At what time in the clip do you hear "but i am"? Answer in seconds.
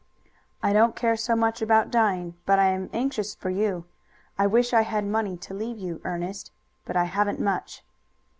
2.47-2.89